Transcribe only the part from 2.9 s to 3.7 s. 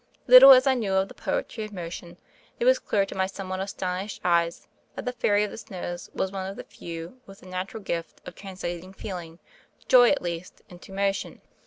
to my somewhat